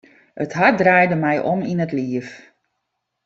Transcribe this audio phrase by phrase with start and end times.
[0.43, 2.29] It hart draaide my om yn it liif.